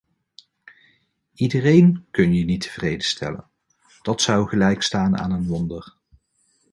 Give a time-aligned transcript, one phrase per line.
[1.33, 3.49] Iedereen kun je niet tevreden stellen,
[4.01, 5.95] dat zou gelijk staan aan een wonder.